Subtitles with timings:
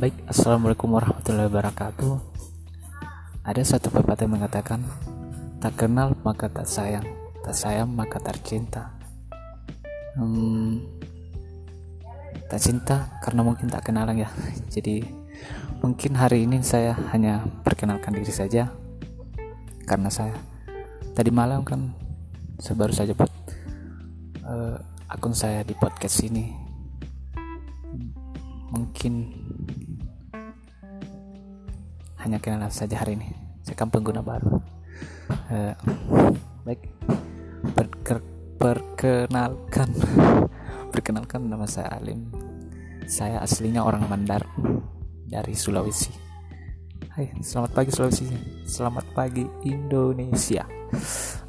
[0.00, 2.16] Baik, Assalamualaikum warahmatullahi wabarakatuh.
[3.44, 4.80] Ada satu pepatah yang mengatakan
[5.60, 7.04] Tak kenal maka tak sayang.
[7.44, 8.96] Tak sayang maka tercinta
[10.16, 10.80] hmm,
[12.48, 14.32] Tak cinta karena mungkin tak kenalan ya.
[14.74, 15.04] Jadi
[15.84, 18.72] mungkin hari ini saya hanya perkenalkan diri saja.
[19.84, 20.32] Karena saya
[21.12, 21.92] tadi malam kan
[22.56, 23.12] Saya baru saja
[24.48, 24.80] uh,
[25.12, 26.56] akun saya di podcast ini.
[28.72, 29.39] Mungkin
[32.20, 33.32] hanya kenalan saja hari ini.
[33.64, 34.60] Saya kan pengguna baru.
[35.48, 35.74] Uh,
[36.64, 36.84] baik.
[37.76, 38.20] Perker,
[38.60, 39.88] perkenalkan.
[40.92, 42.28] Perkenalkan nama saya Alim.
[43.08, 44.44] Saya aslinya orang Mandar
[45.26, 46.12] dari Sulawesi.
[47.10, 48.26] Hai selamat pagi Sulawesi.
[48.68, 50.64] Selamat pagi Indonesia.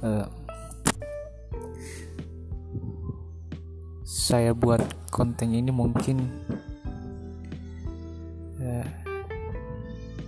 [0.00, 0.26] Uh,
[4.06, 6.22] saya buat konten ini mungkin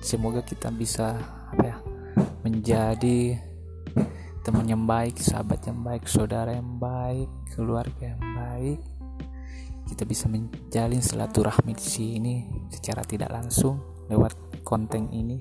[0.00, 1.18] semoga kita bisa
[1.48, 1.76] apa ya
[2.44, 3.38] menjadi
[4.42, 8.80] teman yang baik sahabat yang baik saudara yang baik keluarga yang baik.
[9.88, 12.34] Kita bisa menjalin silaturahmi di sini
[12.72, 15.40] secara tidak langsung lewat konten ini.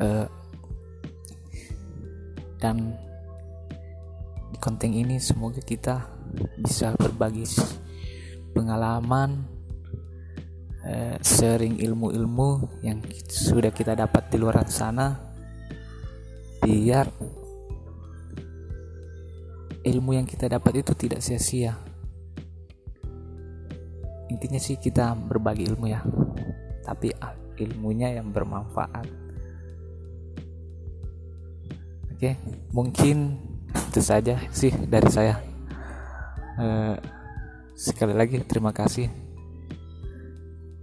[0.00, 0.24] Uh,
[2.56, 2.96] dan
[4.48, 6.08] di konten ini semoga kita
[6.56, 7.44] bisa berbagi
[8.56, 9.51] pengalaman
[10.82, 12.98] eh, sharing ilmu-ilmu yang
[13.30, 15.14] sudah kita dapat di luar sana
[16.62, 17.06] biar
[19.82, 21.74] ilmu yang kita dapat itu tidak sia-sia.
[24.30, 26.00] Intinya sih kita berbagi ilmu ya
[26.86, 29.06] tapi ah, ilmunya yang bermanfaat.
[32.14, 32.38] Oke
[32.70, 33.38] mungkin
[33.90, 35.38] itu saja sih dari saya.
[36.52, 37.00] Uh,
[37.72, 39.21] sekali lagi terima kasih